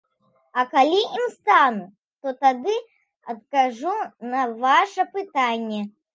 [0.59, 1.85] А калі ім стану,
[2.21, 2.75] то тады
[3.35, 3.95] адкажу
[4.35, 5.81] на ваша пытанне.